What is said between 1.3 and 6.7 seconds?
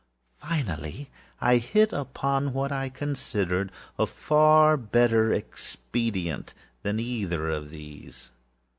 I hit upon what I considered a far better expedient